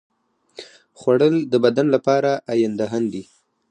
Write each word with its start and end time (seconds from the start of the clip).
خوړل 0.99 1.35
د 1.51 1.53
بدن 1.65 1.87
لپاره 1.95 2.31
ایندھن 2.59 3.03
دی 3.13 3.23